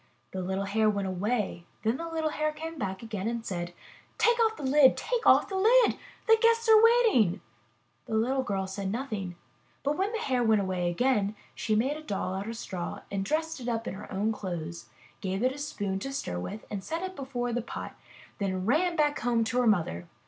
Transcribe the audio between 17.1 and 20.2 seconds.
before the pot, and ran back home to her mother!